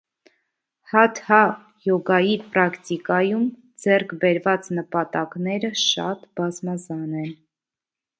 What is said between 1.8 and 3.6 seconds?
յոգայի պրակտիկայում